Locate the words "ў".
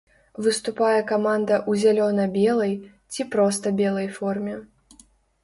1.69-1.83